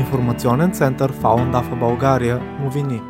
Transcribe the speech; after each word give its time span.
Информационен 0.00 0.72
център 0.72 1.12
Фаундафа 1.12 1.76
България 1.76 2.40
новини. 2.60 3.00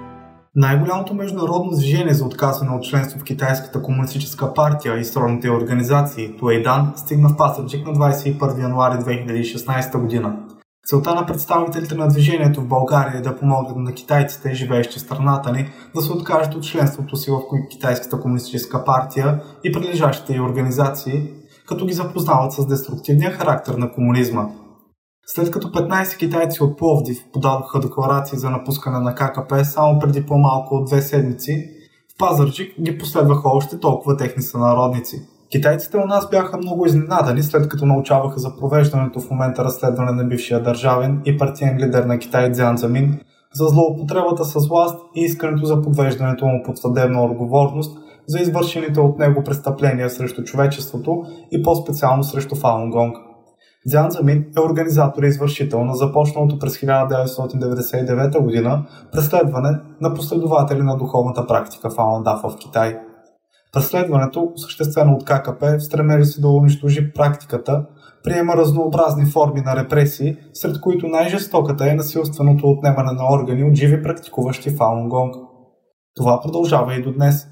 Най-голямото 0.54 1.14
международно 1.14 1.71
движение 1.71 2.14
за 2.14 2.24
отказване 2.24 2.76
от 2.76 2.82
членство 2.85 3.21
в 3.21 3.24
Китайската 3.24 3.82
комунистическа 3.82 4.54
партия 4.54 4.98
и 4.98 5.04
сродните 5.04 5.50
организации 5.50 6.37
Туейдан 6.37 6.92
стигна 6.96 7.29
в 7.29 7.37
Пасърджик 7.37 7.87
на 7.87 7.92
21 7.92 8.63
януари 8.63 8.95
2016 8.95 10.00
година. 10.00 10.37
Целта 10.87 11.14
на 11.14 11.26
представителите 11.26 11.95
на 11.95 12.08
движението 12.08 12.60
в 12.60 12.68
България 12.68 13.18
е 13.18 13.22
да 13.22 13.36
помогнат 13.36 13.77
на 13.77 13.92
китайците, 13.92 14.54
живеещи 14.54 14.99
в 14.99 15.03
страната 15.03 15.53
ни, 15.53 15.68
да 15.95 16.02
се 16.02 16.12
откажат 16.12 16.54
от 16.54 16.64
членството 16.64 17.16
си 17.16 17.30
в 17.30 17.41
Китайската 17.70 18.20
комунистическа 18.20 18.84
партия 18.84 19.42
и 19.64 19.72
прилежащите 19.72 20.34
й 20.34 20.41
организации, 20.41 21.30
като 21.66 21.86
ги 21.86 21.92
запознават 21.92 22.52
с 22.52 22.66
деструктивния 22.66 23.30
характер 23.30 23.74
на 23.74 23.92
комунизма. 23.92 24.48
След 25.34 25.50
като 25.50 25.68
15 25.68 26.18
китайци 26.18 26.62
от 26.62 26.78
Пловдив 26.78 27.18
подадоха 27.32 27.80
декларации 27.80 28.38
за 28.38 28.50
напускане 28.50 28.98
на 28.98 29.14
ККП 29.14 29.64
само 29.64 29.98
преди 29.98 30.26
по-малко 30.26 30.74
от 30.74 30.86
две 30.86 31.02
седмици, 31.02 31.70
в 32.14 32.18
Пазарджик 32.18 32.80
ги 32.80 32.98
последваха 32.98 33.48
още 33.48 33.80
толкова 33.80 34.16
техни 34.16 34.42
сънародници. 34.42 35.22
Китайците 35.50 35.96
у 35.96 36.06
нас 36.06 36.30
бяха 36.30 36.58
много 36.58 36.86
изненадани, 36.86 37.42
след 37.42 37.68
като 37.68 37.86
научаваха 37.86 38.38
за 38.38 38.56
провеждането 38.56 39.20
в 39.20 39.30
момента 39.30 39.64
разследване 39.64 40.12
на 40.12 40.24
бившия 40.24 40.62
държавен 40.62 41.22
и 41.24 41.38
партиен 41.38 41.78
лидер 41.78 42.04
на 42.04 42.18
Китай 42.18 42.50
Дзян 42.50 42.76
Замин 42.76 43.20
за 43.54 43.66
злоупотребата 43.66 44.44
с 44.44 44.68
власт 44.68 44.98
и 45.16 45.20
искането 45.20 45.66
за 45.66 45.82
подвеждането 45.82 46.46
му 46.46 46.62
под 46.66 46.78
съдебна 46.78 47.24
отговорност 47.24 47.98
за 48.26 48.38
извършените 48.38 49.00
от 49.00 49.18
него 49.18 49.44
престъпления 49.44 50.10
срещу 50.10 50.44
човечеството 50.44 51.22
и 51.52 51.62
по-специално 51.62 52.24
срещу 52.24 52.54
Фалунгонг. 52.54 53.16
Дзян 53.86 54.10
Замин 54.10 54.44
е 54.56 54.60
организатор 54.60 55.22
и 55.22 55.26
извършител 55.26 55.84
на 55.84 55.95
започналото 55.95 56.59
през 56.59 56.80
1999 56.80 58.62
г. 58.64 58.82
преследване 59.12 59.78
на 60.00 60.14
последователи 60.14 60.82
на 60.82 60.96
духовната 60.96 61.46
практика 61.46 61.90
Фаландафа 61.90 62.48
в 62.48 62.56
Китай. 62.56 62.98
Преследването, 63.72 64.53
осъществено 64.55 65.12
от 65.12 65.25
ККП, 65.25 65.78
в 65.78 66.25
си 66.25 66.41
да 66.41 66.48
унищожи 66.48 67.12
практиката, 67.12 67.87
приема 68.25 68.56
разнообразни 68.56 69.27
форми 69.27 69.61
на 69.61 69.77
репресии, 69.77 70.37
сред 70.53 70.81
които 70.81 71.09
най-жестоката 71.09 71.91
е 71.91 71.94
насилственото 71.94 72.67
отнемане 72.67 73.12
на 73.12 73.33
органи 73.33 73.65
от 73.65 73.75
живи 73.75 74.03
практикуващи 74.03 74.70
Фалунгонг. 74.70 75.34
Това 76.17 76.41
продължава 76.41 76.94
и 76.94 77.03
до 77.03 77.12
днес. 77.12 77.47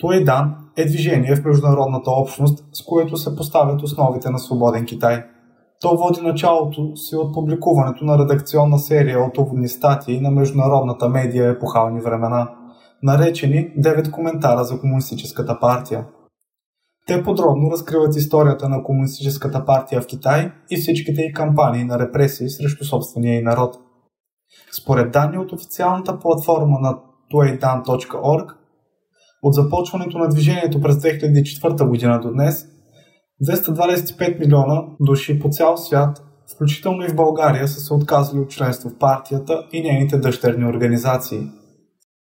Туейдан 0.00 0.54
е 0.76 0.84
движение 0.84 1.36
в 1.36 1.44
международната 1.44 2.10
общност, 2.10 2.64
с 2.72 2.84
което 2.84 3.16
се 3.16 3.36
поставят 3.36 3.82
основите 3.82 4.30
на 4.30 4.38
свободен 4.38 4.86
Китай. 4.86 5.24
То 5.80 5.96
води 5.96 6.20
началото 6.20 6.96
си 6.96 7.16
от 7.16 7.34
публикуването 7.34 8.04
на 8.04 8.18
редакционна 8.18 8.78
серия 8.78 9.20
от 9.20 9.38
уводни 9.38 9.68
статии 9.68 10.20
на 10.20 10.30
международната 10.30 11.08
медия 11.08 11.50
епохални 11.50 12.00
времена, 12.00 12.50
наречени 13.02 13.72
9 13.78 14.10
коментара 14.10 14.64
за 14.64 14.80
Комунистическата 14.80 15.58
партия. 15.60 16.06
Те 17.06 17.22
подробно 17.22 17.70
разкриват 17.70 18.16
историята 18.16 18.68
на 18.68 18.82
Комунистическата 18.82 19.64
партия 19.64 20.02
в 20.02 20.06
Китай 20.06 20.52
и 20.70 20.76
всичките 20.76 21.22
й 21.22 21.32
кампании 21.32 21.84
на 21.84 21.98
репресии 21.98 22.50
срещу 22.50 22.84
собствения 22.84 23.38
и 23.38 23.42
народ. 23.42 23.76
Според 24.82 25.12
данни 25.12 25.38
от 25.38 25.52
официалната 25.52 26.18
платформа 26.18 26.78
на 26.80 26.98
tuaidan.org, 27.32 28.54
от 29.42 29.54
започването 29.54 30.18
на 30.18 30.28
движението 30.28 30.80
през 30.80 30.96
2004 30.96 31.88
година 31.88 32.20
до 32.20 32.32
днес, 32.32 32.66
225 33.42 34.38
милиона 34.38 34.82
души 35.00 35.40
по 35.40 35.48
цял 35.48 35.76
свят, 35.76 36.22
включително 36.54 37.04
и 37.04 37.08
в 37.08 37.16
България, 37.16 37.68
са 37.68 37.80
се 37.80 37.94
отказали 37.94 38.40
от 38.40 38.50
членство 38.50 38.90
в 38.90 38.98
партията 38.98 39.66
и 39.72 39.82
нейните 39.82 40.18
дъщерни 40.18 40.66
организации– 40.66 41.40